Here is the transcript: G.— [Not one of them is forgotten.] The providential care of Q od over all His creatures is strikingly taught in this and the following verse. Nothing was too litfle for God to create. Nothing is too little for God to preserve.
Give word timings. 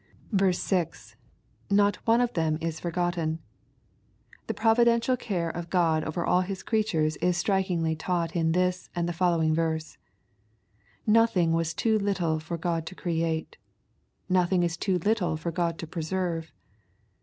G.— 0.35 0.83
[Not 1.69 1.97
one 2.07 2.21
of 2.21 2.33
them 2.33 2.57
is 2.59 2.79
forgotten.] 2.79 3.37
The 4.47 4.53
providential 4.55 5.15
care 5.15 5.51
of 5.51 5.69
Q 5.69 5.79
od 5.79 6.03
over 6.05 6.25
all 6.25 6.41
His 6.41 6.63
creatures 6.63 7.17
is 7.17 7.37
strikingly 7.37 7.95
taught 7.95 8.35
in 8.35 8.53
this 8.53 8.89
and 8.95 9.07
the 9.07 9.13
following 9.13 9.53
verse. 9.53 9.99
Nothing 11.05 11.53
was 11.53 11.75
too 11.75 11.99
litfle 11.99 12.41
for 12.41 12.57
God 12.57 12.87
to 12.87 12.95
create. 12.95 13.57
Nothing 14.27 14.63
is 14.63 14.75
too 14.75 14.97
little 14.97 15.37
for 15.37 15.51
God 15.51 15.77
to 15.77 15.85
preserve. 15.85 16.51